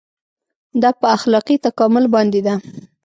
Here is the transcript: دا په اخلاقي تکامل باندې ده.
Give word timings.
دا 0.81 0.89
په 0.99 1.07
اخلاقي 1.17 1.55
تکامل 1.65 2.05
باندې 2.15 2.39
ده. 2.45 2.55